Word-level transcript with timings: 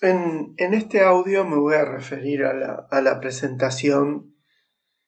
En, 0.00 0.54
este 0.58 1.00
audio 1.00 1.44
me 1.46 1.56
voy 1.56 1.74
a 1.74 1.84
referir 1.84 2.44
a 2.44 3.00
la, 3.00 3.20
presentación 3.20 4.36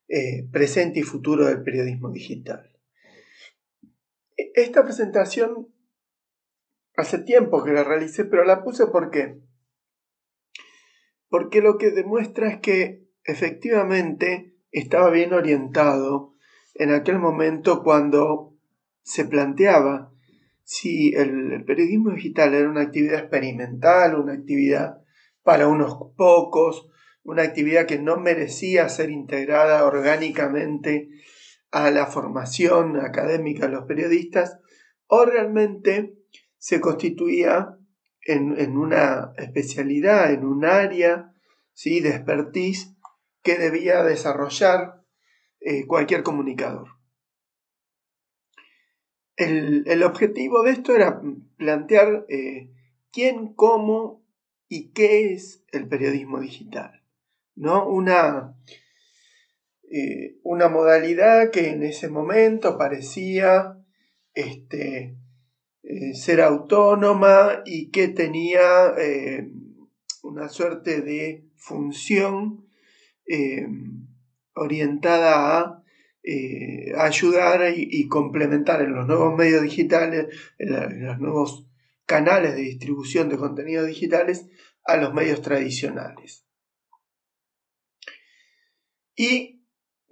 eh, 0.08 0.48
presente 0.50 1.00
y 1.00 1.02
futuro 1.02 1.46
del 1.46 1.62
periodismo 1.62 2.10
digital. 2.10 2.72
Esta 4.36 4.84
presentación 4.84 5.68
hace 6.96 7.18
tiempo 7.18 7.62
que 7.62 7.72
la 7.72 7.84
realicé, 7.84 8.24
pero 8.24 8.44
la 8.44 8.62
puse 8.62 8.86
porque 8.86 9.40
porque 11.28 11.60
lo 11.60 11.76
que 11.76 11.90
demuestra 11.90 12.48
es 12.48 12.60
que 12.60 13.06
efectivamente 13.24 14.56
estaba 14.70 15.10
bien 15.10 15.34
orientado 15.34 16.34
en 16.74 16.92
aquel 16.92 17.18
momento 17.18 17.82
cuando 17.82 18.56
se 19.02 19.26
planteaba 19.26 20.12
si 20.68 21.14
el, 21.14 21.64
periodismo 21.64 22.10
digital 22.10 22.52
era 22.52 22.68
una 22.68 22.82
actividad 22.82 23.20
experimental, 23.20 24.16
una 24.16 24.34
actividad 24.34 24.98
para 25.42 25.66
unos 25.66 25.96
pocos, 26.14 26.90
una 27.22 27.42
actividad 27.42 27.86
que 27.86 27.98
no 27.98 28.18
merecía 28.18 28.86
ser 28.90 29.08
integrada 29.08 29.86
orgánicamente 29.86 31.08
a 31.70 31.90
la 31.90 32.04
formación 32.04 33.00
académica 33.00 33.66
de 33.66 33.72
los 33.72 33.86
periodistas, 33.86 34.58
o 35.06 35.24
realmente 35.24 36.18
se 36.58 36.82
constituía 36.82 37.78
en, 38.26 38.76
una 38.76 39.32
especialidad, 39.38 40.30
en 40.34 40.44
un 40.44 40.66
área 40.66 41.32
¿sí? 41.72 42.00
de 42.00 42.10
expertise 42.10 42.94
que 43.42 43.56
debía 43.56 44.02
desarrollar 44.02 45.02
eh, 45.60 45.86
cualquier 45.86 46.22
comunicador. 46.22 46.97
El, 49.38 50.02
objetivo 50.02 50.64
de 50.64 50.72
esto 50.72 50.96
era 50.96 51.22
plantear 51.56 52.26
eh, 52.28 52.72
quién, 53.12 53.54
cómo 53.54 54.26
y 54.68 54.90
qué 54.90 55.32
es 55.32 55.64
el 55.70 55.86
periodismo 55.86 56.40
digital. 56.40 57.04
¿no? 57.54 57.88
Una, 57.88 58.56
eh, 59.92 60.38
una 60.42 60.68
modalidad 60.68 61.52
que 61.52 61.70
en 61.70 61.84
ese 61.84 62.08
momento 62.08 62.76
parecía 62.76 63.78
este, 64.34 65.16
eh, 65.84 66.14
ser 66.14 66.40
autónoma 66.40 67.62
y 67.64 67.90
que 67.90 68.08
tenía 68.08 68.92
una 70.24 70.48
suerte 70.48 71.00
de 71.00 71.44
función 71.54 72.68
orientada 74.54 75.60
a 75.60 75.84
eh, 76.30 76.92
ayudar 76.94 77.72
y, 77.74 78.06
complementar 78.06 78.82
en 78.82 78.94
los 78.94 79.06
nuevos 79.06 79.34
medios 79.34 79.62
digitales, 79.62 80.26
en, 80.58 81.06
los 81.06 81.18
nuevos 81.18 81.66
canales 82.04 82.54
de 82.54 82.60
distribución 82.60 83.30
de 83.30 83.38
contenidos 83.38 83.86
digitales 83.86 84.46
a 84.84 84.98
los 84.98 85.14
medios 85.14 85.40
tradicionales. 85.40 86.44
Y 89.16 89.64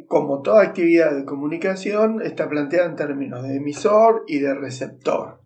como 0.08 0.40
toda 0.40 0.62
actividad 0.62 1.14
de 1.14 1.26
comunicación, 1.26 2.22
está 2.22 2.48
planteada 2.48 2.88
en 2.88 2.96
términos 2.96 3.42
de 3.42 3.56
emisor 3.56 4.24
y 4.26 4.38
de 4.38 4.54
receptor. 4.54 5.42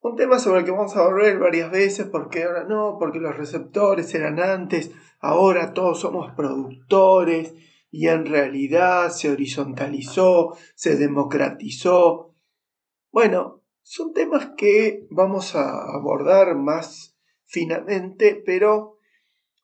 Un 0.00 0.16
tema 0.16 0.38
sobre 0.38 0.60
el 0.60 0.64
que 0.66 0.72
vamos 0.72 0.94
a 0.96 1.04
volver 1.04 1.38
varias 1.38 1.70
veces, 1.70 2.06
porque 2.12 2.44
ahora 2.44 2.64
no, 2.64 2.98
porque 2.98 3.20
los 3.20 3.34
receptores 3.34 4.14
eran 4.14 4.38
antes, 4.38 4.90
ahora 5.18 5.72
todos 5.72 5.98
somos 5.98 6.30
productores 6.34 7.54
y 7.90 8.08
en 8.08 8.26
realidad 8.26 9.10
se 9.10 9.30
horizontalizó, 9.30 10.56
se 10.74 10.96
democratizó. 10.96 12.34
Bueno, 13.10 13.62
son 13.82 14.12
temas 14.12 14.50
que 14.56 15.06
vamos 15.10 15.54
a 15.54 15.94
abordar 15.94 16.54
más 16.56 17.16
finamente, 17.44 18.42
pero 18.44 18.98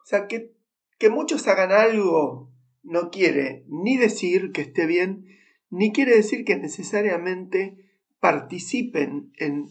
o 0.04 0.06
sea, 0.06 0.26
que, 0.26 0.54
que 0.98 1.10
muchos 1.10 1.46
hagan 1.48 1.72
algo 1.72 2.54
no 2.82 3.10
quiere 3.10 3.64
ni 3.68 3.96
decir 3.96 4.52
que 4.52 4.60
esté 4.60 4.86
bien, 4.86 5.26
ni 5.70 5.92
quiere 5.92 6.14
decir 6.14 6.44
que 6.44 6.56
necesariamente 6.56 7.90
participen 8.20 9.32
en, 9.36 9.70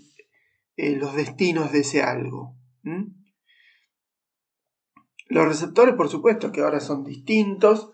los 0.76 1.16
destinos 1.16 1.72
de 1.72 1.80
ese 1.80 2.02
algo. 2.02 2.56
Los 5.28 5.48
receptores, 5.48 5.94
por 5.94 6.10
supuesto, 6.10 6.52
que 6.52 6.62
ahora 6.62 6.80
son 6.80 7.04
distintos, 7.04 7.92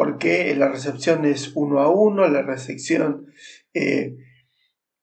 porque 0.00 0.54
la 0.56 0.68
recepción 0.68 1.26
es 1.26 1.52
uno 1.54 1.80
a 1.80 1.90
uno, 1.90 2.26
la 2.26 2.40
recepción 2.40 3.26
eh, 3.74 4.16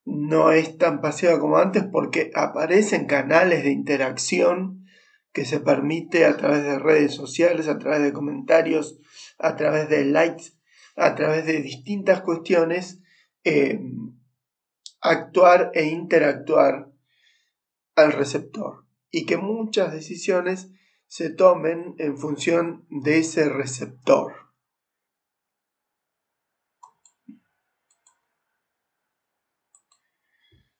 no 0.05 0.51
es 0.51 0.79
tan 0.79 1.01
pasiva 1.01 1.39
como 1.39 1.59
antes 1.59 1.83
porque 1.83 2.31
aparecen 2.33 3.05
canales 3.05 3.63
de 3.63 3.69
interacción 3.69 4.87
que 5.31 5.45
se 5.45 5.59
permite 5.59 6.25
a 6.25 6.35
través 6.35 6.63
de 6.63 6.79
redes 6.79 7.13
sociales, 7.13 7.67
a 7.67 7.77
través 7.77 8.01
de 8.01 8.11
comentarios, 8.11 8.97
a 9.37 9.55
través 9.55 9.87
de 9.87 10.03
likes, 10.03 10.53
a 10.95 11.13
través 11.13 11.45
de 11.45 11.61
distintas 11.61 12.21
cuestiones, 12.21 12.99
eh, 13.43 13.79
actuar 14.99 15.69
e 15.75 15.85
interactuar 15.85 16.91
al 17.93 18.13
receptor 18.13 18.87
y 19.11 19.27
que 19.27 19.37
muchas 19.37 19.93
decisiones 19.93 20.71
se 21.05 21.29
tomen 21.29 21.93
en 21.99 22.17
función 22.17 22.87
de 22.89 23.19
ese 23.19 23.47
receptor. 23.47 24.46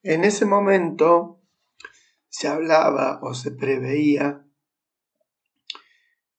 En 0.09 0.23
ese 0.23 0.45
momento 0.45 1.41
se 2.29 2.47
hablaba 2.47 3.19
o 3.21 3.33
se 3.33 3.51
preveía 3.51 4.47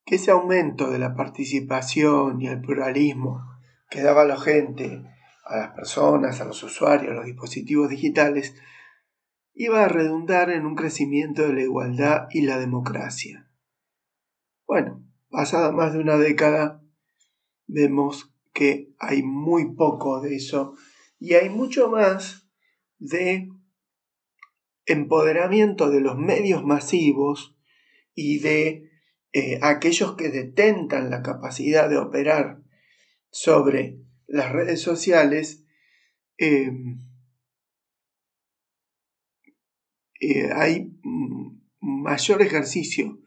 que 0.07 0.15
ese 0.15 0.31
aumento 0.31 0.91
de 0.91 0.99
la 0.99 1.15
participación 1.15 2.41
y 2.41 2.47
el 2.47 2.63
pluralismo 2.63 3.43
que 3.91 4.01
daba 4.01 4.25
la 4.25 4.39
gente, 4.39 5.05
a 5.45 5.59
las 5.59 5.73
personas, 5.75 6.41
a 6.41 6.47
los 6.47 6.63
usuarios, 6.63 7.11
a 7.11 7.17
los 7.17 7.27
dispositivos 7.27 7.91
digitales, 7.91 8.55
iba 9.53 9.85
a 9.85 9.89
redundar 9.89 10.49
en 10.49 10.65
un 10.65 10.75
crecimiento 10.75 11.43
de 11.43 11.53
la 11.53 11.61
igualdad 11.61 12.29
y 12.31 12.41
la 12.41 12.59
democracia. 12.59 13.51
Bueno, 14.67 15.05
pasada 15.29 15.73
más 15.73 15.93
de 15.93 15.99
una 15.99 16.17
década, 16.17 16.83
vemos 17.67 18.35
que 18.55 18.95
hay 18.99 19.23
muy 19.23 19.75
poco 19.75 20.23
de 20.23 20.37
eso 20.37 20.75
y 21.19 21.35
hay 21.35 21.51
mucho 21.51 21.91
más 21.91 22.49
de 22.99 23.51
empoderamiento 24.89 25.91
de 25.91 26.01
los 26.01 26.17
medios 26.17 26.65
masivos 26.65 27.57
y 28.15 28.41
de 28.41 28.91
eh, 29.33 29.59
aquellos 29.63 30.17
que 30.17 30.31
detentan 30.31 31.11
la 31.11 31.23
capacidad 31.23 31.89
de 31.91 31.99
operar 31.99 32.63
sobre 33.31 33.99
las 34.27 34.51
redes 34.51 34.81
sociales, 34.81 35.67
em, 36.39 36.99
eh, 40.21 40.51
hay 40.55 40.99
mayor 41.81 42.41
ejercicio 42.43 43.21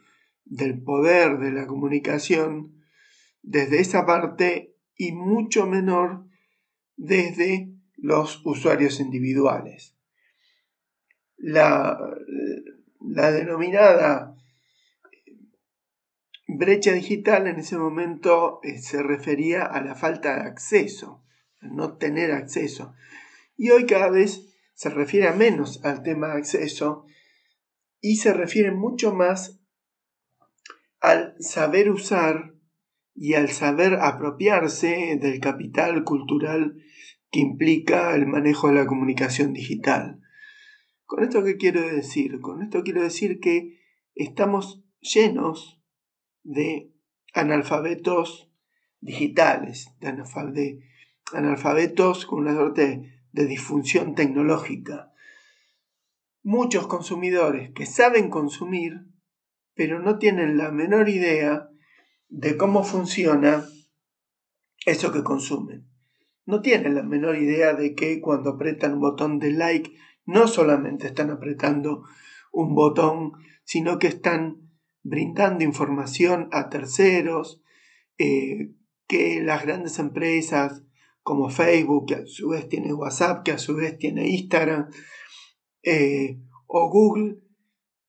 del 0.43 0.81
poder 0.81 1.37
de 1.37 1.51
la 1.51 1.67
comunicación 1.67 2.83
desde 3.43 3.79
esa 3.79 4.05
parte 4.05 4.75
y 4.95 5.11
mucho 5.11 5.67
menor 5.67 6.25
desde 6.97 7.71
los 7.97 8.41
usuarios 8.45 8.99
individuales 8.99 10.00
la, 11.41 11.97
denominada 12.99 14.35
brecha 16.47 16.91
digital 16.91 17.47
en 17.47 17.59
ese 17.59 17.77
momento 17.77 18.59
eh, 18.63 18.77
se 18.77 19.01
refería 19.01 19.63
a 19.63 19.81
la 19.81 19.95
falta 19.95 20.35
de 20.35 20.49
acceso, 20.49 21.23
no 21.61 21.97
tener 21.97 22.31
acceso. 22.31 22.93
Y 23.57 23.71
hoy 23.71 23.85
cada 23.85 24.09
vez 24.09 24.47
se 24.73 24.89
refiere 24.89 25.31
menos 25.33 25.83
al 25.83 26.03
tema 26.03 26.27
de 26.27 26.39
acceso 26.39 27.05
y 27.99 28.17
se 28.17 28.33
refiere 28.33 28.71
mucho 28.71 29.13
más 29.13 29.59
al 30.99 31.35
saber 31.39 31.89
usar 31.89 32.53
y 33.15 33.33
al 33.33 33.49
saber 33.49 33.95
apropiarse 33.95 35.17
del 35.19 35.39
capital 35.39 36.03
cultural 36.03 36.81
que 37.31 37.39
implica 37.39 38.15
el 38.15 38.27
manejo 38.27 38.67
de 38.67 38.75
la 38.75 38.85
comunicación 38.85 39.53
digital. 39.53 40.20
¿Con 41.11 41.25
esto 41.25 41.43
qué 41.43 41.57
quiero 41.57 41.81
decir? 41.81 42.39
Con 42.39 42.63
esto 42.63 42.83
quiero 42.83 43.03
decir 43.03 43.41
que 43.41 43.81
estamos 44.15 44.81
llenos 45.01 45.77
de 46.41 46.93
analfabetos 47.33 48.49
digitales, 49.01 49.93
de, 49.99 50.79
analfabetos 51.33 52.25
con 52.25 52.39
una 52.39 52.55
suerte 52.55 53.25
de 53.33 53.45
disfunción 53.45 54.15
tecnológica. 54.15 55.11
Muchos 56.43 56.87
consumidores 56.87 57.71
que 57.73 57.85
saben 57.85 58.29
consumir, 58.29 59.01
pero 59.73 59.99
no 59.99 60.17
tienen 60.17 60.55
la 60.55 60.71
menor 60.71 61.09
idea 61.09 61.67
de 62.29 62.55
cómo 62.55 62.85
funciona 62.85 63.65
eso 64.85 65.11
que 65.11 65.23
consumen. 65.23 65.89
No 66.45 66.61
tienen 66.61 66.95
la 66.95 67.03
menor 67.03 67.35
idea 67.35 67.73
de 67.73 67.95
que 67.95 68.21
cuando 68.21 68.51
apretan 68.51 68.93
un 68.93 69.01
botón 69.01 69.39
de 69.39 69.51
like 69.51 69.91
no 70.25 70.47
solamente 70.47 71.07
están 71.07 71.29
apretando 71.29 72.03
un 72.51 72.75
botón, 72.75 73.33
sino 73.63 73.99
que 73.99 74.07
están 74.07 74.71
brindando 75.03 75.63
información 75.63 76.49
a 76.51 76.69
terceros, 76.69 77.61
eh, 78.17 78.73
que 79.07 79.41
las 79.41 79.63
grandes 79.63 79.99
empresas 79.99 80.83
como 81.23 81.49
Facebook, 81.49 82.07
que 82.07 82.15
a 82.15 82.25
su 82.25 82.49
vez 82.49 82.67
tiene 82.69 82.93
WhatsApp, 82.93 83.43
que 83.43 83.51
a 83.51 83.57
su 83.57 83.75
vez 83.75 83.97
tiene 83.97 84.27
Instagram, 84.27 84.89
eh, 85.83 86.39
o 86.67 86.89
Google, 86.89 87.37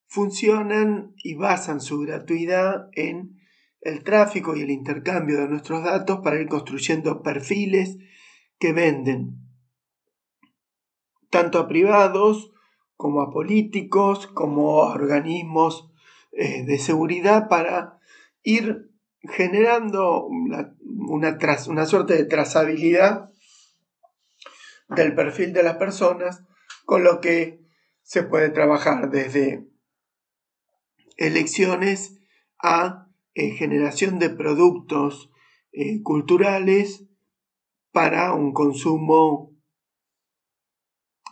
funcionan 0.06 1.14
y 1.16 1.34
basan 1.34 1.80
su 1.80 2.00
gratuidad 2.00 2.88
en 2.92 3.40
el 3.80 4.04
tráfico 4.04 4.54
y 4.54 4.60
el 4.60 4.70
intercambio 4.70 5.40
de 5.40 5.48
nuestros 5.48 5.82
datos 5.84 6.20
para 6.22 6.40
ir 6.40 6.48
construyendo 6.48 7.22
perfiles 7.22 7.98
que 8.58 8.72
venden 8.72 9.42
tanto 11.32 11.58
a 11.58 11.66
privados 11.66 12.52
como 12.96 13.22
a 13.22 13.32
políticos, 13.32 14.26
como 14.28 14.82
a 14.82 14.92
organismos 14.92 15.90
eh, 16.30 16.62
de 16.64 16.78
seguridad 16.78 17.48
para 17.48 17.98
ir 18.42 18.90
generando 19.22 20.26
una, 20.26 20.76
una 20.80 21.86
suerte 21.86 22.14
de 22.14 22.26
trazabilidad 22.26 23.30
del 24.90 25.14
perfil 25.14 25.54
de 25.54 25.62
las 25.62 25.76
personas, 25.76 26.44
con 26.84 27.02
lo 27.02 27.20
que 27.20 27.64
se 28.02 28.22
puede 28.22 28.50
trabajar 28.50 29.10
desde 29.10 29.66
elecciones 31.16 32.20
a 32.62 33.08
eh, 33.34 33.52
generación 33.52 34.18
de 34.18 34.28
productos 34.28 35.30
eh, 35.72 36.02
culturales 36.02 37.06
para 37.90 38.34
un 38.34 38.52
consumo 38.52 39.51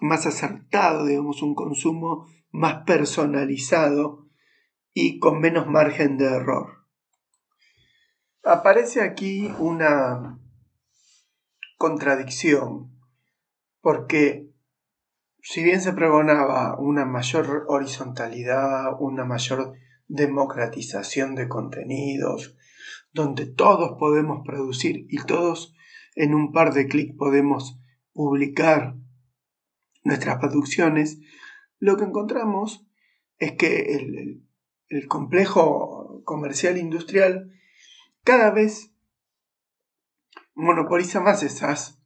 más 0.00 0.26
acertado, 0.26 1.06
digamos, 1.06 1.42
un 1.42 1.54
consumo 1.54 2.26
más 2.50 2.84
personalizado 2.84 4.26
y 4.92 5.18
con 5.18 5.40
menos 5.40 5.66
margen 5.66 6.16
de 6.18 6.26
error. 6.26 6.86
Aparece 8.42 9.02
aquí 9.02 9.52
una 9.58 10.40
contradicción, 11.76 12.90
porque 13.80 14.50
si 15.42 15.62
bien 15.62 15.80
se 15.80 15.92
pregonaba 15.92 16.78
una 16.78 17.04
mayor 17.04 17.64
horizontalidad, 17.68 18.92
una 18.98 19.24
mayor 19.24 19.74
democratización 20.08 21.34
de 21.34 21.48
contenidos, 21.48 22.56
donde 23.12 23.46
todos 23.46 23.96
podemos 23.98 24.42
producir 24.44 25.06
y 25.08 25.18
todos 25.24 25.74
en 26.14 26.34
un 26.34 26.52
par 26.52 26.72
de 26.74 26.86
clics 26.86 27.16
podemos 27.16 27.80
publicar 28.12 28.96
nuestras 30.02 30.38
producciones, 30.38 31.20
lo 31.78 31.96
que 31.96 32.04
encontramos 32.04 32.86
es 33.38 33.52
que 33.52 33.94
el, 33.96 34.46
complejo 35.08 36.20
comercial 36.24 36.76
industrial 36.76 37.52
cada 38.24 38.50
vez 38.50 38.92
monopoliza 40.54 41.20
más 41.20 41.44
esas 41.44 42.00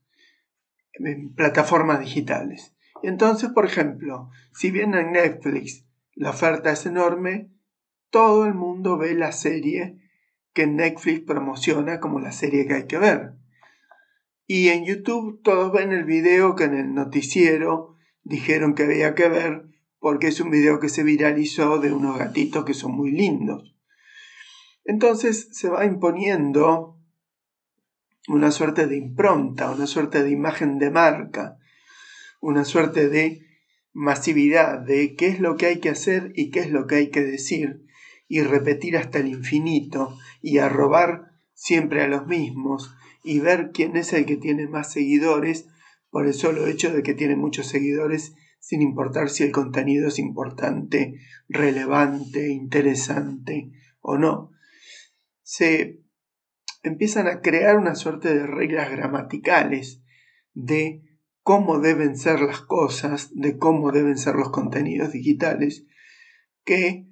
eh, 0.93 1.31
plataformas 1.35 2.00
digitales. 2.00 2.76
Entonces, 3.02 3.50
por 3.50 3.64
ejemplo, 3.64 4.31
si 4.52 4.70
bien 4.70 4.94
en 4.94 5.12
Netflix 5.12 5.87
la 6.14 6.31
oferta 6.31 6.73
es 6.73 6.85
enorme, 6.85 7.50
todo 8.11 8.44
el 8.44 8.55
mundo 8.55 8.99
ve 8.99 9.14
la 9.14 9.32
serie 9.32 9.99
que 10.52 10.67
Netflix 10.67 11.20
promociona 11.20 12.00
como 12.00 12.20
la 12.20 12.32
serie 12.32 12.67
que 12.67 12.75
hay 12.75 12.87
que 12.87 12.99
ver. 12.99 13.32
Y 14.46 14.69
en 14.69 14.85
YouTube 14.85 15.41
todos 15.43 15.73
ven 15.73 15.93
el 15.93 16.05
video 16.05 16.55
que 16.55 16.64
en 16.64 16.75
el 16.75 16.94
noticiero 16.94 17.96
dijeron 18.23 18.75
que 18.75 18.85
había 18.85 19.14
que 19.14 19.29
ver 19.29 19.67
porque 19.99 20.29
es 20.29 20.41
un 20.41 20.50
video 20.50 20.81
que 20.81 20.91
se 20.91 21.02
viralizó 21.02 21.79
de 21.79 21.93
unos 21.93 22.19
gatitos 22.19 22.64
que 22.64 22.75
son 22.75 22.93
muy 22.93 23.11
lindos. 23.11 23.75
Entonces 24.85 25.49
se 25.52 25.70
va 25.70 25.87
imponiendo 25.87 26.99
una 28.29 28.50
suerte 28.50 28.87
de 28.87 28.96
impronta, 28.96 29.70
una 29.70 29.87
suerte 29.87 30.23
de 30.23 30.31
imagen 30.31 30.79
de 30.79 30.91
marca, 30.91 31.58
una 32.41 32.67
suerte 32.67 33.08
de 33.08 33.46
masividad 33.94 34.81
de 34.81 35.14
qué 35.14 35.29
es 35.29 35.41
lo 35.41 35.56
que 35.56 35.67
hay 35.67 35.81
que 35.81 35.88
hacer 35.88 36.32
y 36.35 36.50
qué 36.50 36.61
es 36.61 36.70
lo 36.70 36.87
que 36.87 36.96
hay 36.96 37.11
que 37.11 37.23
decir 37.23 37.87
y 38.29 38.43
repetir 38.43 38.99
hasta 38.99 39.20
el 39.20 39.29
infinito 39.29 40.19
y 40.43 40.58
arrobar 40.58 41.32
siempre 41.55 42.02
a 42.02 42.08
los 42.08 42.26
mismos 42.26 42.94
y 43.25 43.41
ver 43.41 43.71
quién 43.73 43.97
es 43.97 44.12
el 44.12 44.26
que 44.26 44.37
tiene 44.37 44.69
más 44.69 44.93
seguidores 44.93 45.67
por 46.11 46.26
el 46.26 46.35
solo 46.35 46.67
hecho 46.67 46.93
de 46.93 47.03
que 47.03 47.15
tiene 47.15 47.35
muchos 47.35 47.67
seguidores 47.67 48.35
sin 48.61 48.82
importar 48.82 49.31
si 49.31 49.43
el 49.43 49.50
contenido 49.50 50.09
es 50.09 50.19
importante, 50.19 51.19
relevante, 51.49 52.50
interesante 52.50 53.73
o 54.00 54.17
no. 54.17 54.53
Se 55.43 56.00
empiezan 56.82 57.26
a 57.26 57.41
crear 57.41 57.76
una 57.76 57.94
suerte 57.94 58.32
de 58.35 58.47
reglas 58.47 58.91
gramaticales 58.91 60.03
de 60.53 61.03
cómo 61.43 61.81
deben 61.81 62.17
ser 62.17 62.41
las 62.41 62.61
cosas, 62.61 63.31
de 63.35 63.59
cómo 63.59 63.91
deben 63.91 64.17
ser 64.17 64.35
los 64.35 64.50
contenidos 64.50 65.12
digitales, 65.12 65.87
que 66.65 67.06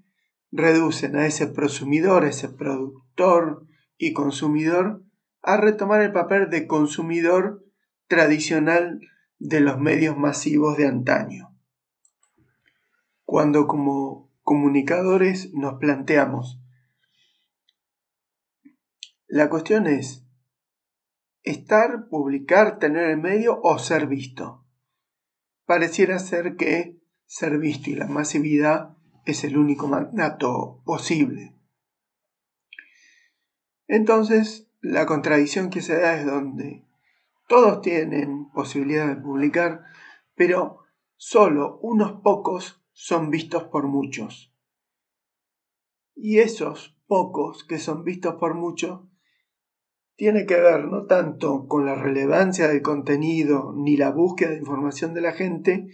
reducen 0.50 1.16
a 1.16 1.26
ese 1.26 1.46
prosumidor, 1.46 2.24
a 2.24 2.28
ese 2.28 2.48
productor 2.48 3.66
y 3.98 4.12
consumidor, 4.12 5.02
a 5.42 5.56
retomar 5.56 6.00
el 6.00 6.12
papel 6.12 6.50
de 6.50 6.66
consumidor 6.66 7.64
tradicional 8.06 9.00
de 9.38 9.60
los 9.60 9.78
medios 9.78 10.16
masivos 10.16 10.76
de 10.76 10.86
antaño. 10.86 11.56
Cuando 13.24 13.66
como 13.66 14.30
comunicadores 14.42 15.52
nos 15.54 15.74
planteamos, 15.74 16.60
la 19.26 19.48
cuestión 19.48 19.86
es 19.86 20.24
estar, 21.42 22.08
publicar, 22.08 22.78
tener 22.78 23.10
el 23.10 23.18
medio 23.18 23.60
o 23.62 23.78
ser 23.78 24.06
visto. 24.06 24.64
Pareciera 25.64 26.18
ser 26.18 26.56
que 26.56 27.00
ser 27.26 27.58
visto 27.58 27.90
y 27.90 27.94
la 27.94 28.06
masividad 28.06 28.96
es 29.24 29.42
el 29.44 29.56
único 29.56 29.88
mandato 29.88 30.82
posible. 30.84 31.56
Entonces, 33.88 34.71
la 34.82 35.06
contradicción 35.06 35.70
que 35.70 35.80
se 35.80 35.96
da 35.96 36.18
es 36.18 36.26
donde 36.26 36.84
todos 37.48 37.80
tienen 37.82 38.50
posibilidad 38.50 39.08
de 39.08 39.22
publicar, 39.22 39.84
pero 40.34 40.80
solo 41.16 41.78
unos 41.82 42.20
pocos 42.20 42.84
son 42.92 43.30
vistos 43.30 43.64
por 43.64 43.86
muchos. 43.86 44.52
Y 46.16 46.40
esos 46.40 46.98
pocos 47.06 47.64
que 47.64 47.78
son 47.78 48.02
vistos 48.02 48.34
por 48.34 48.54
muchos 48.54 49.02
tiene 50.16 50.46
que 50.46 50.56
ver 50.56 50.84
no 50.84 51.06
tanto 51.06 51.68
con 51.68 51.86
la 51.86 51.94
relevancia 51.94 52.68
del 52.68 52.82
contenido 52.82 53.72
ni 53.76 53.96
la 53.96 54.10
búsqueda 54.10 54.50
de 54.50 54.58
información 54.58 55.14
de 55.14 55.20
la 55.20 55.32
gente, 55.32 55.86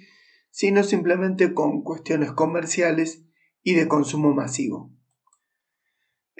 sino 0.50 0.83
simplemente 0.83 1.52
con 1.52 1.83
cuestiones 1.83 2.33
comerciales 2.33 3.26
y 3.62 3.75
de 3.75 3.87
consumo 3.87 4.35
masivo. 4.35 4.98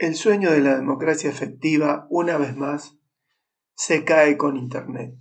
El 0.01 0.15
sueño 0.15 0.53
de 0.53 0.61
la 0.61 0.77
democracia 0.77 1.29
efectiva, 1.29 2.07
una 2.09 2.39
vez 2.39 2.57
más, 2.57 2.97
se 3.75 4.05
cae 4.05 4.37
con 4.37 4.57
Internet. 4.57 5.17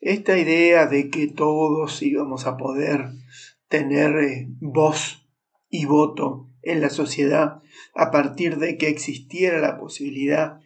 Esta 0.00 0.36
idea 0.36 0.86
de 0.86 1.08
que 1.08 1.28
todos 1.28 2.02
íbamos 2.02 2.48
a 2.48 2.56
poder 2.56 3.10
tener 3.68 4.16
eh, 4.16 4.48
voz 4.60 5.28
y 5.70 5.84
voto 5.84 6.50
en 6.62 6.80
la 6.80 6.90
sociedad 6.90 7.62
a 7.94 8.10
partir 8.10 8.58
de 8.58 8.76
que 8.76 8.88
existiera 8.88 9.60
la 9.60 9.78
posibilidad 9.78 10.58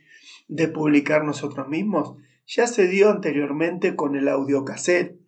de 0.49 0.69
publicar 0.69 1.23
nosotros 1.23 1.69
mismos, 1.69 2.17
ya 2.47 2.67
se 2.67 2.89
dio 2.89 3.11
anteriormente 3.11 3.97
con 3.97 4.17
el 4.17 4.29
audiocassette, 4.29 5.21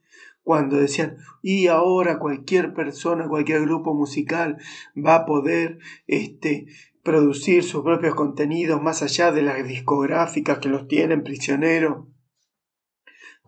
cuando 0.43 0.79
decían, 0.79 1.19
y 1.43 1.67
ahora 1.67 2.19
cualquier 2.19 2.73
persona, 2.73 3.29
cualquier 3.29 3.61
grupo 3.61 3.93
musical 3.93 4.57
va 4.97 5.17
a 5.17 5.27
poder 5.27 5.79
este, 6.07 6.69
producir 7.09 7.65
sus 7.65 7.83
propios 7.83 8.15
contenidos 8.15 8.83
más 8.83 9.03
allá 9.03 9.33
de 9.33 9.41
las 9.41 9.67
discográficas 9.67 10.59
que 10.59 10.69
los 10.69 10.87
tienen 10.89 11.23
prisioneros. 11.23 12.07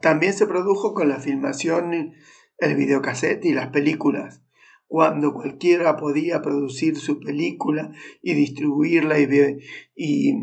También 0.01 0.33
se 0.33 0.47
produjo 0.47 0.95
con 0.95 1.11
la 1.11 1.21
filmación, 1.21 2.15
el 2.57 2.75
videocassette 2.75 3.45
y 3.45 3.53
las 3.53 3.69
películas, 3.69 4.43
cuando 4.87 5.35
cualquiera 5.35 5.99
podía 5.99 6.41
producir 6.41 6.97
su 6.97 7.21
película 7.21 7.93
y 8.23 8.33
distribuirla 8.33 9.21
y, 9.21 9.29
y 9.95 10.35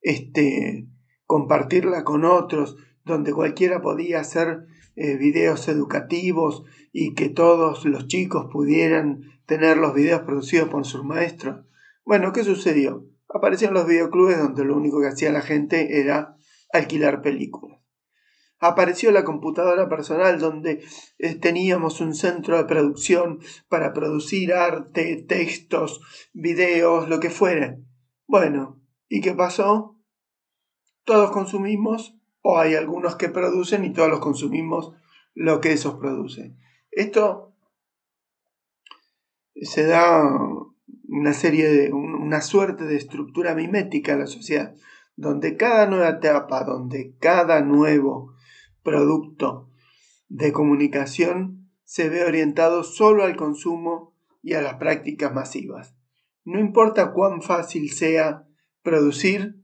este, 0.00 0.86
compartirla 1.24 2.04
con 2.04 2.24
otros, 2.24 2.76
donde 3.04 3.32
cualquiera 3.32 3.82
podía 3.82 4.20
hacer 4.20 4.68
eh, 4.94 5.16
videos 5.16 5.66
educativos 5.66 6.62
y 6.92 7.14
que 7.14 7.28
todos 7.28 7.84
los 7.86 8.06
chicos 8.06 8.46
pudieran 8.52 9.22
tener 9.46 9.78
los 9.78 9.94
videos 9.94 10.20
producidos 10.20 10.68
por 10.68 10.84
sus 10.84 11.02
maestros. 11.02 11.65
Bueno, 12.06 12.32
¿qué 12.32 12.44
sucedió? 12.44 13.04
Aparecieron 13.28 13.74
los 13.74 13.88
videoclubes 13.88 14.38
donde 14.38 14.64
lo 14.64 14.76
único 14.76 15.00
que 15.00 15.08
hacía 15.08 15.32
la 15.32 15.42
gente 15.42 16.00
era 16.00 16.36
alquilar 16.72 17.20
películas. 17.20 17.80
Apareció 18.60 19.10
la 19.10 19.24
computadora 19.24 19.88
personal 19.88 20.38
donde 20.38 20.84
eh, 21.18 21.34
teníamos 21.34 22.00
un 22.00 22.14
centro 22.14 22.58
de 22.58 22.64
producción 22.64 23.40
para 23.68 23.92
producir 23.92 24.54
arte, 24.54 25.24
textos, 25.28 26.00
videos, 26.32 27.08
lo 27.08 27.18
que 27.18 27.28
fuera. 27.28 27.76
Bueno, 28.28 28.80
¿y 29.08 29.20
qué 29.20 29.34
pasó? 29.34 29.98
Todos 31.04 31.32
consumimos 31.32 32.16
o 32.40 32.60
hay 32.60 32.76
algunos 32.76 33.16
que 33.16 33.30
producen 33.30 33.84
y 33.84 33.92
todos 33.92 34.08
los 34.08 34.20
consumimos 34.20 34.92
lo 35.34 35.60
que 35.60 35.72
esos 35.72 35.96
producen. 35.96 36.56
Esto 36.92 37.52
se 39.60 39.86
da 39.86 40.22
una 41.08 41.32
serie 41.32 41.68
de 41.68 41.92
una 41.92 42.40
suerte 42.40 42.84
de 42.84 42.96
estructura 42.96 43.54
mimética 43.54 44.12
en 44.12 44.20
la 44.20 44.26
sociedad, 44.26 44.74
donde 45.16 45.56
cada 45.56 45.86
nueva 45.86 46.10
etapa, 46.10 46.64
donde 46.64 47.14
cada 47.18 47.60
nuevo 47.62 48.34
producto 48.82 49.70
de 50.28 50.52
comunicación 50.52 51.70
se 51.84 52.08
ve 52.08 52.24
orientado 52.24 52.82
solo 52.82 53.24
al 53.24 53.36
consumo 53.36 54.14
y 54.42 54.54
a 54.54 54.62
las 54.62 54.74
prácticas 54.74 55.32
masivas. 55.32 55.96
No 56.44 56.60
importa 56.60 57.12
cuán 57.12 57.42
fácil 57.42 57.90
sea 57.90 58.46
producir, 58.82 59.56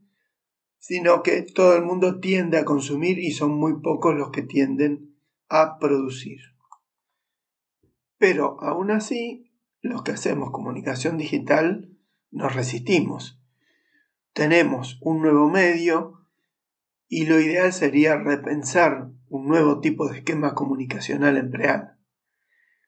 sino 0.77 1.23
que 1.23 1.43
todo 1.43 1.77
el 1.77 1.83
mundo 1.83 2.19
tiende 2.19 2.57
a 2.57 2.65
consumir 2.65 3.19
y 3.19 3.31
son 3.31 3.51
muy 3.51 3.79
pocos 3.81 4.15
los 4.15 4.31
que 4.31 4.41
tienden 4.41 5.15
a 5.47 5.77
producir. 5.79 6.39
Pero 8.17 8.61
aún 8.61 8.91
así, 8.91 9.52
los 9.83 10.01
que 10.01 10.13
hacemos 10.13 10.51
comunicación 10.51 11.17
digital 11.17 11.89
nos 12.31 12.55
resistimos. 12.55 13.39
Tenemos 14.33 14.97
un 15.01 15.21
nuevo 15.21 15.49
medio 15.49 16.25
y 17.07 17.25
lo 17.25 17.39
ideal 17.39 17.71
sería 17.73 18.15
repensar 18.15 19.11
un 19.27 19.47
nuevo 19.47 19.81
tipo 19.81 20.07
de 20.07 20.19
esquema 20.19 20.55
comunicacional 20.55 21.37
empleado. 21.37 21.89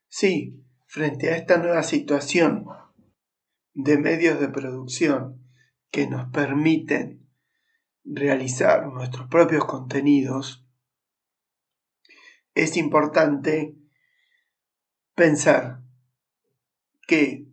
Sí, 0.08 0.64
frente 0.86 1.30
a 1.30 1.36
esta 1.36 1.58
nueva 1.58 1.82
situación 1.82 2.64
de 3.74 3.98
medios 3.98 4.40
de 4.40 4.48
producción 4.48 5.46
que 5.90 6.08
nos 6.08 6.30
permiten 6.30 7.28
realizar 8.04 8.86
nuestros 8.86 9.28
propios 9.28 9.66
contenidos, 9.66 10.66
es 12.54 12.78
importante 12.78 13.76
pensar 15.14 15.85
que 17.06 17.46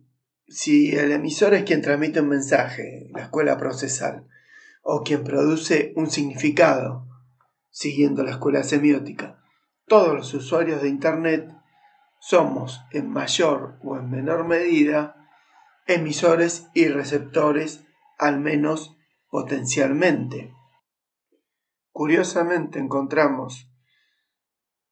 si 0.46 0.94
el 0.94 1.12
emisor 1.12 1.54
es 1.54 1.64
quien 1.64 1.80
transmite 1.80 2.20
un 2.20 2.28
mensaje, 2.28 3.08
la 3.12 3.22
escuela 3.22 3.56
procesal, 3.56 4.26
o 4.82 5.02
quien 5.02 5.24
produce 5.24 5.92
un 5.96 6.10
significado, 6.10 7.06
siguiendo 7.70 8.22
la 8.22 8.32
escuela 8.32 8.62
semiótica, 8.62 9.42
todos 9.86 10.14
los 10.14 10.34
usuarios 10.34 10.82
de 10.82 10.88
Internet 10.88 11.50
somos 12.20 12.80
en 12.90 13.10
mayor 13.10 13.78
o 13.82 13.96
en 13.96 14.10
menor 14.10 14.46
medida 14.46 15.16
emisores 15.86 16.68
y 16.74 16.88
receptores, 16.88 17.84
al 18.18 18.40
menos 18.40 18.96
potencialmente. 19.28 20.54
Curiosamente 21.92 22.78
encontramos 22.78 23.70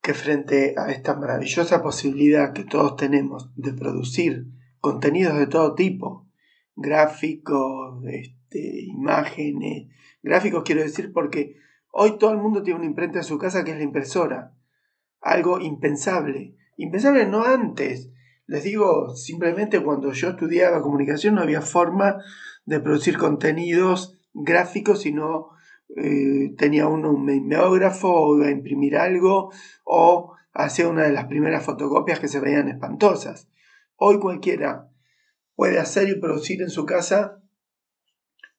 que 0.03 0.13
frente 0.13 0.75
a 0.77 0.91
esta 0.91 1.15
maravillosa 1.15 1.81
posibilidad 1.81 2.51
que 2.51 2.65
todos 2.65 2.97
tenemos 2.97 3.49
de 3.55 3.71
producir 3.71 4.47
contenidos 4.81 5.39
de 5.39 5.47
todo 5.47 5.75
tipo, 5.75 6.27
gráficos, 6.75 8.03
este, 8.07 8.81
imágenes, 8.81 9.87
gráficos 10.21 10.63
quiero 10.65 10.81
decir 10.81 11.13
porque 11.13 11.55
hoy 11.89 12.17
todo 12.17 12.31
el 12.31 12.39
mundo 12.39 12.61
tiene 12.63 12.79
una 12.79 12.89
imprenta 12.89 13.19
en 13.19 13.23
su 13.23 13.37
casa 13.37 13.63
que 13.63 13.71
es 13.71 13.77
la 13.77 13.83
impresora, 13.83 14.53
algo 15.21 15.61
impensable, 15.61 16.57
impensable 16.75 17.25
no 17.25 17.45
antes, 17.45 18.11
les 18.45 18.65
digo, 18.65 19.15
simplemente 19.15 19.81
cuando 19.81 20.11
yo 20.11 20.31
estudiaba 20.31 20.81
comunicación 20.81 21.35
no 21.35 21.41
había 21.41 21.61
forma 21.61 22.17
de 22.65 22.81
producir 22.81 23.17
contenidos 23.17 24.19
gráficos, 24.33 25.03
sino 25.03 25.51
eh, 25.95 26.53
tenía 26.57 26.87
uno 26.87 27.11
un 27.11 27.25
mimeógrafo 27.25 28.09
o 28.09 28.37
iba 28.37 28.47
a 28.47 28.51
imprimir 28.51 28.97
algo 28.97 29.51
o 29.83 30.35
hacía 30.53 30.87
una 30.87 31.03
de 31.03 31.13
las 31.13 31.25
primeras 31.25 31.65
fotocopias 31.65 32.19
que 32.19 32.27
se 32.27 32.39
veían 32.39 32.69
espantosas. 32.69 33.47
Hoy 33.95 34.19
cualquiera 34.19 34.89
puede 35.55 35.79
hacer 35.79 36.09
y 36.09 36.19
producir 36.19 36.61
en 36.61 36.69
su 36.69 36.85
casa 36.85 37.41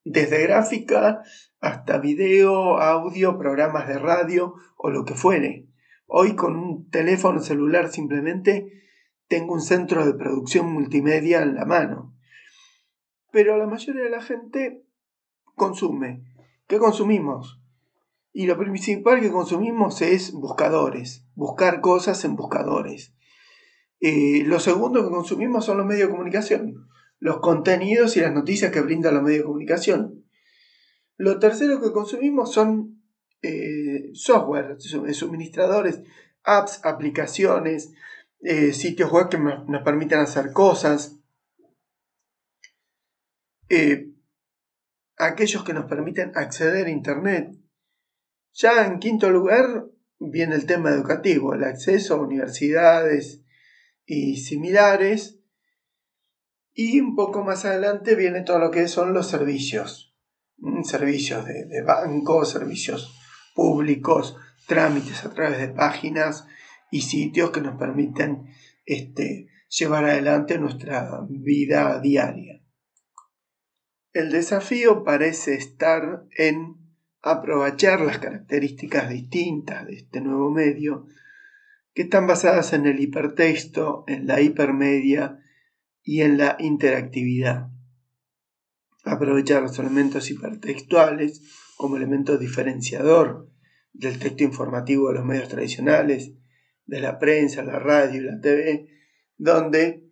desde 0.05 0.43
gráfica 0.43 1.23
hasta 1.61 1.99
video, 1.99 2.79
audio, 2.79 3.39
programas 3.39 3.89
de 3.89 3.99
radio 3.99 4.55
o 4.77 4.91
lo 4.91 5.05
que 5.05 5.15
fuere. 5.15 5.67
Hoy 6.07 6.37
con 6.37 6.57
un 6.57 6.91
teléfono 6.91 7.41
celular 7.41 7.89
simplemente 7.89 8.83
tengo 9.29 9.55
un 9.55 9.63
centro 9.63 10.05
de 10.05 10.15
producción 10.15 10.73
multimedia 10.73 11.43
en 11.43 11.55
la 11.55 11.65
mano. 11.65 12.15
Pero 13.33 13.57
la 13.57 13.67
mayoría 13.67 14.03
de 14.03 14.11
la 14.11 14.23
gente 14.23 14.85
consume. 15.57 16.23
¿Qué 16.67 16.79
consumimos? 16.79 17.61
Y 18.33 18.47
lo 18.47 18.59
principal 18.59 19.21
que 19.21 19.31
consumimos 19.31 20.03
es 20.03 20.33
buscadores, 20.33 21.25
buscar 21.35 21.81
cosas 21.81 22.25
en 22.25 22.37
buscadores. 22.37 23.15
Eh, 24.01 24.43
lo 24.45 24.59
segundo 24.59 25.05
que 25.05 25.11
consumimos 25.11 25.65
son 25.65 25.79
los 25.79 25.87
medios 25.87 26.09
de 26.09 26.15
comunicación, 26.15 26.89
los 27.21 27.39
contenidos 27.41 28.17
y 28.17 28.21
las 28.21 28.35
noticias 28.35 28.73
que 28.73 28.81
brindan 28.81 29.15
los 29.15 29.23
medios 29.23 29.41
de 29.41 29.47
comunicación. 29.47 30.25
Lo 31.17 31.39
tercero 31.39 31.81
que 31.81 31.93
consumimos 31.93 32.53
son 32.53 33.03
eh, 33.43 34.11
software, 34.15 34.77
suministradores, 34.81 36.03
apps, 36.43 36.81
aplicaciones, 36.85 37.95
eh, 38.41 38.73
sitios 38.73 39.13
web 39.13 39.29
que 39.29 39.39
nos 39.39 39.83
permiten 39.85 40.19
hacer 40.19 40.53
cosas. 40.53 41.19
Aquellos 45.17 45.65
que 45.65 45.75
nos 45.75 45.87
permiten 45.87 46.33
acceder 46.35 46.87
a 46.87 46.91
Internet. 46.91 47.57
Ya 48.53 48.87
en 48.87 48.99
quinto 48.99 49.31
lugar 49.31 49.87
viene 50.19 50.55
el 50.55 50.67
tema 50.67 50.91
educativo, 50.91 51.55
el 51.55 51.65
acceso 51.65 52.15
a 52.15 52.23
universidades, 52.23 53.45
y 54.07 54.37
similares. 54.37 55.41
Y 56.73 57.01
un 57.01 57.15
poco 57.15 57.45
más 57.45 57.65
adelante 57.65 58.17
viene 58.17 58.43
todo 58.43 58.59
lo 58.59 58.71
que 58.71 58.89
son 58.89 59.15
los 59.15 59.29
servicios. 59.29 60.17
Mm, 60.59 60.83
servicios 60.83 61.45
de, 61.47 61.67
de 61.67 61.83
banco, 61.83 62.45
servicios 62.45 63.15
públicos, 63.55 64.37
trámites 64.67 65.25
a 65.25 65.31
través 65.31 65.59
de 65.59 65.69
páginas 65.69 66.47
y 66.91 67.03
sitios 67.03 67.51
que 67.51 67.61
nos 67.61 67.79
permiten 67.79 68.49
este, 68.85 69.49
llevar 69.69 70.05
adelante 70.05 70.59
nuestra 70.59 71.21
vida 71.29 72.01
diaria. 72.01 72.64
El 74.15 74.31
desafío 74.31 75.03
parece 75.03 75.55
estar 75.55 76.25
en 76.37 76.77
aprovechar 77.21 78.01
las 78.01 78.21
características 78.21 79.11
distintas 79.11 79.87
de 79.87 79.95
este 79.95 80.21
nuevo 80.21 80.53
medio 80.53 81.07
que 81.95 82.03
están 82.03 82.29
basadas 82.29 82.73
en 82.75 82.87
el 82.87 83.01
hipertexto, 83.01 84.05
en 84.07 84.29
la 84.29 84.41
hipermedia 84.41 85.41
y 86.01 86.21
en 86.21 86.39
la 86.39 86.57
interactividad. 86.61 87.71
Aprovechar 89.03 89.63
los 89.63 89.77
elementos 89.81 90.31
hipertextuales 90.31 91.43
como 91.77 91.97
elemento 91.97 92.39
diferenciador 92.39 93.51
del 93.93 94.21
texto 94.21 94.45
informativo 94.45 95.09
de 95.09 95.15
los 95.15 95.25
medios 95.25 95.49
tradicionales, 95.49 96.35
de 96.87 97.01
la 97.01 97.19
prensa, 97.19 97.65
la 97.65 97.81
radio 97.81 98.21
y 98.21 98.25
la 98.25 98.41
TV, 98.41 98.87
donde 99.39 100.04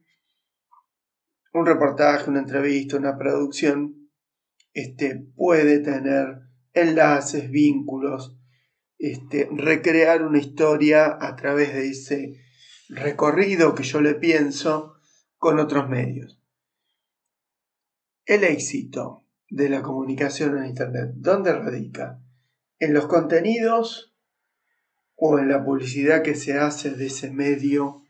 un 1.52 1.66
reportaje, 1.66 2.30
una 2.30 2.40
entrevista, 2.40 2.96
una 2.96 3.16
producción 3.16 4.10
este, 4.72 5.16
puede 5.36 5.80
tener 5.80 6.42
enlaces, 6.72 7.50
vínculos, 7.50 8.38
este, 8.98 9.48
recrear 9.52 10.22
una 10.22 10.38
historia 10.38 11.18
a 11.20 11.36
través 11.36 11.74
de 11.74 11.88
ese 11.88 12.40
recorrido 12.88 13.74
que 13.74 13.82
yo 13.82 14.00
le 14.00 14.14
pienso 14.14 14.94
con 15.36 15.58
otros 15.58 15.88
medios. 15.88 16.40
El 18.24 18.44
éxito 18.44 19.26
de 19.50 19.68
la 19.68 19.82
comunicación 19.82 20.56
en 20.56 20.66
Internet, 20.66 21.10
¿dónde 21.16 21.52
radica? 21.52 22.22
¿En 22.78 22.94
los 22.94 23.06
contenidos 23.06 24.16
o 25.16 25.38
en 25.38 25.48
la 25.48 25.64
publicidad 25.64 26.22
que 26.22 26.34
se 26.34 26.58
hace 26.58 26.90
de 26.90 27.06
ese 27.06 27.30
medio 27.30 28.02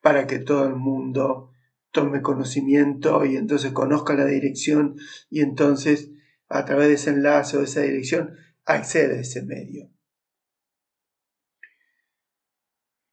para 0.00 0.26
que 0.26 0.38
todo 0.38 0.66
el 0.66 0.76
mundo 0.76 1.49
tome 1.90 2.22
conocimiento 2.22 3.24
y 3.24 3.36
entonces 3.36 3.72
conozca 3.72 4.14
la 4.14 4.26
dirección 4.26 4.96
y 5.28 5.40
entonces 5.40 6.10
a 6.48 6.64
través 6.64 6.88
de 6.88 6.94
ese 6.94 7.10
enlace 7.10 7.56
o 7.56 7.60
de 7.60 7.66
esa 7.66 7.82
dirección 7.82 8.34
accede 8.64 9.18
a 9.18 9.20
ese 9.20 9.42
medio? 9.42 9.90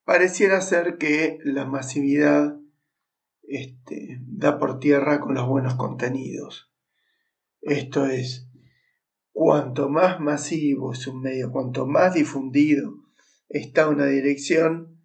pareciera 0.07 0.61
ser 0.61 0.97
que 0.97 1.37
la 1.43 1.65
masividad 1.65 2.57
este, 3.43 4.21
da 4.21 4.57
por 4.57 4.79
tierra 4.79 5.19
con 5.19 5.35
los 5.35 5.45
buenos 5.45 5.75
contenidos. 5.75 6.71
Esto 7.59 8.05
es, 8.05 8.49
cuanto 9.33 9.89
más 9.89 10.21
masivo 10.21 10.93
es 10.93 11.07
un 11.07 11.19
medio, 11.19 11.51
cuanto 11.51 11.85
más 11.85 12.13
difundido 12.13 12.93
está 13.49 13.89
una 13.89 14.05
dirección, 14.05 14.96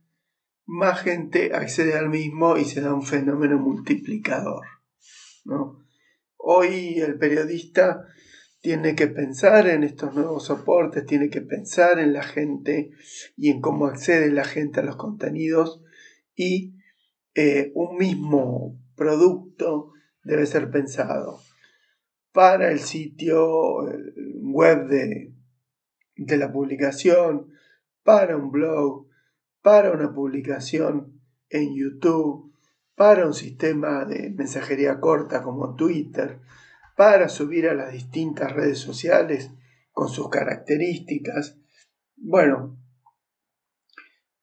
más 0.67 1.01
gente 1.01 1.55
accede 1.55 1.95
al 1.95 2.09
mismo 2.09 2.57
y 2.57 2.65
se 2.65 2.81
da 2.81 2.95
un 2.95 3.03
fenómeno 3.03 3.59
multiplicador. 3.59 4.67
Hoy 6.37 7.01
el 7.01 7.19
periodista 7.19 8.07
tiene 8.61 8.95
que 8.95 9.09
pensar 9.09 9.67
en 9.67 9.83
estos 9.83 10.15
nuevos 10.15 10.45
soportes, 10.47 11.05
tiene 11.05 11.29
que 11.31 11.41
pensar 11.41 11.99
en 11.99 12.13
la 12.13 12.23
gente 12.23 12.91
y 13.37 13.51
en 13.51 13.61
cómo 13.61 13.87
accede 13.87 14.31
la 14.31 14.45
gente 14.45 14.81
a 14.81 14.85
los 14.85 14.97
contenidos 14.97 15.83
y 16.37 16.77
eh, 17.35 17.73
un 17.75 17.97
mismo 17.97 18.79
producto 18.95 19.93
debe 20.23 20.47
ser 20.47 20.71
pensado 20.71 21.41
para 22.31 22.71
el 22.71 22.79
sitio 22.79 23.79
web 24.41 24.87
de, 24.87 25.35
de 26.17 26.37
la 26.37 26.53
publicación, 26.53 27.49
para 28.05 28.37
un 28.37 28.51
blog, 28.51 29.09
para 29.63 29.93
una 29.93 30.13
publicación 30.13 31.21
en 31.49 31.75
YouTube, 31.75 32.53
para 32.95 33.27
un 33.27 33.35
sistema 33.35 34.05
de 34.05 34.31
mensajería 34.31 35.01
corta 35.01 35.43
como 35.43 35.75
Twitter, 35.77 36.41
para 36.97 37.29
subir 37.29 37.69
a 37.69 37.75
las 37.75 37.93
distintas 37.93 38.53
redes 38.53 38.79
sociales 38.79 39.51
con 39.93 40.09
sus 40.09 40.29
características. 40.29 41.59
Bueno, 42.17 42.79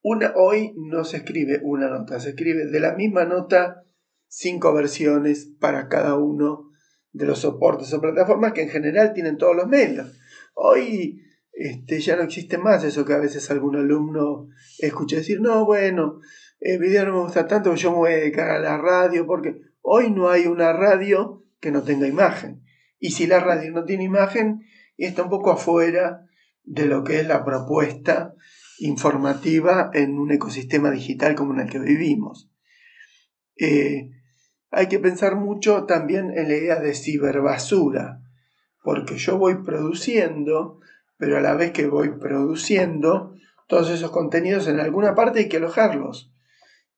una, 0.01 0.33
hoy 0.35 0.73
no 0.77 1.03
se 1.03 1.17
escribe 1.17 1.59
una 1.61 1.89
nota, 1.89 2.19
se 2.19 2.29
escribe 2.29 2.65
de 2.65 2.79
la 2.79 2.95
misma 2.95 3.25
nota 3.25 3.83
cinco 4.27 4.73
versiones 4.73 5.51
para 5.59 5.89
cada 5.89 6.15
uno 6.15 6.71
de 7.11 7.25
los 7.25 7.39
soportes 7.39 7.91
o 7.93 8.01
plataformas 8.01 8.53
que 8.53 8.63
en 8.63 8.69
general 8.69 9.13
tienen 9.13 9.37
todos 9.37 9.55
los 9.55 9.67
medios. 9.67 10.17
Hoy 10.53 11.23
este, 11.61 11.99
ya 11.99 12.15
no 12.15 12.23
existe 12.23 12.57
más 12.57 12.85
eso 12.85 13.03
que 13.03 13.11
a 13.11 13.17
veces 13.17 13.51
algún 13.51 13.75
alumno 13.75 14.47
escucha 14.77 15.17
decir, 15.17 15.41
no, 15.41 15.65
bueno, 15.65 16.21
el 16.61 16.79
video 16.79 17.05
no 17.05 17.13
me 17.15 17.23
gusta 17.23 17.47
tanto, 17.47 17.75
yo 17.75 17.91
me 17.91 17.97
voy 17.97 18.11
a 18.13 18.15
dedicar 18.15 18.49
a 18.49 18.59
la 18.59 18.77
radio, 18.77 19.27
porque 19.27 19.59
hoy 19.81 20.09
no 20.09 20.29
hay 20.29 20.45
una 20.45 20.71
radio 20.71 21.43
que 21.59 21.71
no 21.71 21.83
tenga 21.83 22.07
imagen. 22.07 22.63
Y 22.97 23.11
si 23.11 23.27
la 23.27 23.41
radio 23.41 23.73
no 23.73 23.83
tiene 23.83 24.05
imagen, 24.05 24.61
está 24.95 25.23
un 25.23 25.29
poco 25.29 25.51
afuera 25.51 26.25
de 26.63 26.85
lo 26.85 27.03
que 27.03 27.19
es 27.19 27.27
la 27.27 27.43
propuesta 27.43 28.35
informativa 28.79 29.91
en 29.93 30.17
un 30.17 30.31
ecosistema 30.31 30.91
digital 30.91 31.35
como 31.35 31.53
en 31.55 31.59
el 31.59 31.69
que 31.69 31.79
vivimos. 31.79 32.49
Eh, 33.57 34.11
hay 34.71 34.87
que 34.87 34.99
pensar 34.99 35.35
mucho 35.35 35.83
también 35.83 36.31
en 36.33 36.47
la 36.47 36.55
idea 36.55 36.79
de 36.79 36.93
ciberbasura, 36.93 38.21
porque 38.81 39.17
yo 39.17 39.37
voy 39.37 39.55
produciendo, 39.61 40.79
pero 41.19 41.37
a 41.37 41.41
la 41.41 41.53
vez 41.53 41.73
que 41.73 41.87
voy 41.87 42.17
produciendo, 42.17 43.35
todos 43.67 43.89
esos 43.89 44.09
contenidos 44.09 44.67
en 44.67 44.79
alguna 44.79 45.15
parte 45.15 45.39
hay 45.39 45.49
que 45.49 45.57
alojarlos. 45.57 46.33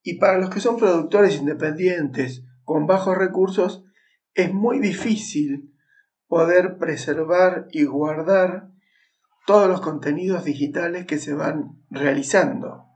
Y 0.02 0.18
para 0.18 0.38
los 0.38 0.48
que 0.48 0.60
son 0.60 0.78
productores 0.78 1.36
independientes 1.36 2.44
con 2.62 2.86
bajos 2.86 3.18
recursos, 3.18 3.84
es 4.34 4.54
muy 4.54 4.78
difícil 4.78 5.74
poder 6.28 6.78
preservar 6.78 7.66
y 7.72 7.82
guardar 7.84 8.70
todos 9.44 9.68
los 9.68 9.80
contenidos 9.80 10.44
digitales 10.44 11.04
que 11.04 11.18
se 11.18 11.34
van 11.34 11.82
realizando. 11.90 12.86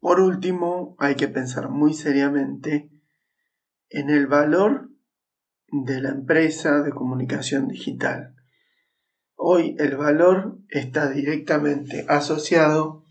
Por 0.00 0.18
último, 0.18 0.96
hay 0.98 1.14
que 1.14 1.28
pensar 1.28 1.68
muy 1.68 1.94
seriamente 1.94 2.90
en 3.88 4.10
el 4.10 4.26
valor 4.26 4.91
de 5.72 6.02
la 6.02 6.10
empresa 6.10 6.82
de 6.82 6.90
comunicación 6.90 7.66
digital. 7.66 8.36
Hoy 9.36 9.74
el 9.78 9.96
valor 9.96 10.58
está 10.68 11.10
directamente 11.10 12.04
asociado 12.08 13.06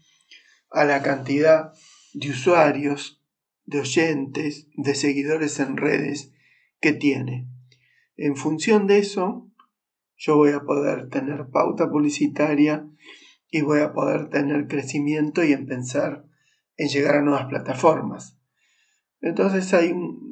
a 0.69 0.86
la 0.86 1.02
cantidad 1.02 1.74
de 2.13 2.30
usuarios, 2.30 3.19
de 3.65 3.80
oyentes, 3.80 4.67
de 4.76 4.93
seguidores 4.93 5.60
en 5.60 5.76
redes 5.76 6.34
que 6.80 6.93
tiene. 6.93 7.47
En 8.15 8.36
función 8.36 8.86
de 8.86 9.00
eso, 9.00 9.50
yo 10.15 10.38
voy 10.38 10.52
a 10.52 10.62
poder 10.62 11.10
tener 11.10 11.47
pauta 11.52 11.89
publicitaria 11.89 12.88
y 13.50 13.62
voy 13.62 13.80
a 13.80 13.91
poder 13.91 14.30
tener 14.30 14.67
crecimiento 14.67 15.43
y 15.43 15.54
en 15.54 15.65
pensar 15.65 16.26
en 16.78 16.89
llegar 16.89 17.15
a 17.15 17.21
nuevas 17.24 17.47
plataformas. 17.47 18.38
Entonces 19.19 19.74
hay 19.74 19.91
un, 19.91 20.31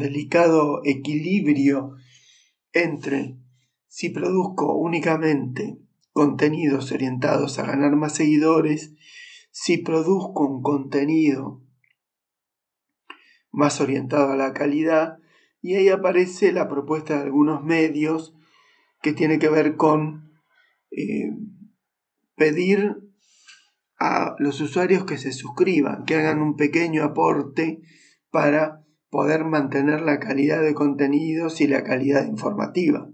delicado 0.00 0.80
equilibrio 0.84 1.92
entre 2.72 3.36
si 3.86 4.10
produzco 4.10 4.76
únicamente 4.76 5.78
contenidos 6.12 6.92
orientados 6.92 7.58
a 7.58 7.66
ganar 7.66 7.94
más 7.96 8.14
seguidores, 8.14 8.94
si 9.50 9.78
produzco 9.78 10.46
un 10.46 10.62
contenido 10.62 11.62
más 13.52 13.80
orientado 13.80 14.32
a 14.32 14.36
la 14.36 14.52
calidad, 14.52 15.18
y 15.62 15.74
ahí 15.74 15.88
aparece 15.88 16.52
la 16.52 16.68
propuesta 16.68 17.16
de 17.16 17.22
algunos 17.22 17.62
medios 17.62 18.34
que 19.02 19.12
tiene 19.12 19.38
que 19.38 19.48
ver 19.48 19.76
con 19.76 20.32
eh, 20.90 21.30
pedir 22.36 22.96
a 23.98 24.34
los 24.38 24.60
usuarios 24.60 25.04
que 25.04 25.18
se 25.18 25.32
suscriban, 25.32 26.04
que 26.04 26.14
hagan 26.14 26.40
un 26.40 26.56
pequeño 26.56 27.04
aporte 27.04 27.82
para 28.30 28.84
poder 29.10 29.44
mantener 29.44 30.00
la 30.00 30.18
calidad 30.18 30.62
de 30.62 30.74
contenidos 30.74 31.60
y 31.60 31.66
la 31.66 31.82
calidad 31.82 32.26
informativa. 32.26 33.10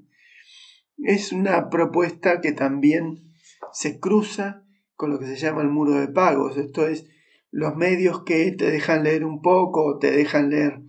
Es 0.98 1.32
una 1.32 1.68
propuesta 1.68 2.40
que 2.40 2.52
también 2.52 3.32
se 3.72 3.98
cruza 3.98 4.62
con 4.94 5.10
lo 5.10 5.18
que 5.18 5.26
se 5.26 5.36
llama 5.36 5.62
el 5.62 5.68
muro 5.68 5.92
de 5.92 6.08
pagos, 6.08 6.56
esto 6.56 6.86
es 6.86 7.06
los 7.50 7.76
medios 7.76 8.24
que 8.24 8.50
te 8.52 8.70
dejan 8.70 9.04
leer 9.04 9.24
un 9.24 9.40
poco, 9.40 9.98
te 9.98 10.10
dejan 10.10 10.50
leer 10.50 10.82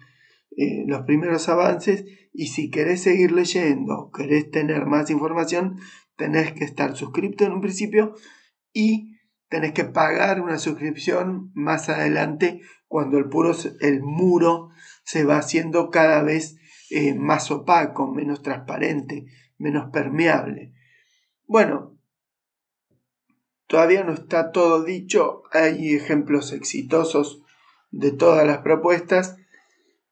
eh, 0.56 0.84
los 0.88 1.04
primeros 1.04 1.48
avances 1.50 2.06
y 2.34 2.48
si 2.48 2.70
querés 2.70 3.02
seguir 3.02 3.32
leyendo, 3.32 4.12
querés 4.16 4.50
tener 4.52 4.86
más 4.86 5.10
información, 5.10 5.78
tenés 6.16 6.54
que 6.54 6.66
estar 6.66 6.96
suscrito 6.96 7.46
en 7.46 7.54
un 7.54 7.62
principio 7.62 8.16
y 8.74 9.18
tenés 9.50 9.74
que 9.74 9.86
pagar 9.86 10.42
una 10.42 10.58
suscripción 10.58 11.52
más 11.54 11.90
adelante 11.90 12.62
cuando 12.88 13.18
el, 13.18 13.30
puro, 13.30 13.54
el 13.82 14.02
muro 14.02 14.70
se 15.08 15.24
va 15.24 15.38
haciendo 15.38 15.90
cada 15.90 16.22
vez 16.22 16.58
eh, 16.90 17.14
más 17.16 17.50
opaco, 17.50 18.12
menos 18.14 18.42
transparente, 18.42 19.26
menos 19.58 19.90
permeable. 19.90 20.74
Bueno, 21.46 21.98
todavía 23.68 24.04
no 24.04 24.14
está 24.14 24.52
todo 24.52 24.84
dicho, 24.84 25.44
hay 25.54 25.96
ejemplos 25.96 26.52
exitosos 26.52 27.42
de 27.90 28.12
todas 28.12 28.46
las 28.46 28.58
propuestas 28.58 29.38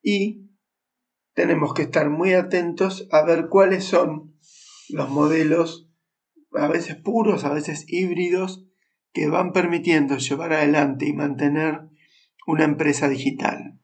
y 0.02 0.50
tenemos 1.34 1.74
que 1.74 1.82
estar 1.82 2.10
muy 2.10 2.32
atentos 2.32 3.10
a 3.12 3.22
ver 3.24 3.50
cuáles 3.50 3.84
son 3.84 4.34
los 4.88 5.10
modelos, 5.10 5.90
a 6.54 6.70
veces 6.70 6.96
puros, 6.96 7.44
a 7.44 7.54
veces 7.54 7.84
híbridos, 7.90 8.66
que 9.12 9.28
van 9.28 9.52
permitiendo 9.52 10.16
llevar 10.20 10.54
adelante 10.54 11.06
y 11.06 11.12
mantener 11.12 11.82
una 12.48 12.64
empresa 12.64 13.10
digital. 13.10 13.82